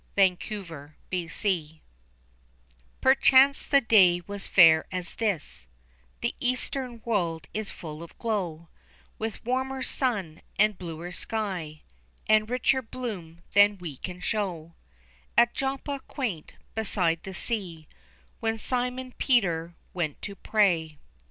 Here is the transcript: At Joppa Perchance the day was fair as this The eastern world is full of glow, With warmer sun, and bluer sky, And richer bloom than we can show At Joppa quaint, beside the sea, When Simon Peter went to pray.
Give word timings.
At 0.17 0.39
Joppa 0.39 0.95
Perchance 3.01 3.67
the 3.67 3.81
day 3.81 4.19
was 4.25 4.47
fair 4.47 4.87
as 4.91 5.13
this 5.13 5.67
The 6.21 6.33
eastern 6.39 7.03
world 7.05 7.47
is 7.53 7.69
full 7.69 8.01
of 8.01 8.17
glow, 8.17 8.69
With 9.19 9.45
warmer 9.45 9.83
sun, 9.83 10.41
and 10.57 10.75
bluer 10.79 11.11
sky, 11.11 11.83
And 12.27 12.49
richer 12.49 12.81
bloom 12.81 13.43
than 13.53 13.77
we 13.77 13.95
can 13.97 14.21
show 14.21 14.73
At 15.37 15.53
Joppa 15.53 15.99
quaint, 16.07 16.55
beside 16.73 17.21
the 17.21 17.35
sea, 17.35 17.87
When 18.39 18.57
Simon 18.57 19.13
Peter 19.19 19.75
went 19.93 20.19
to 20.23 20.35
pray. 20.35 20.97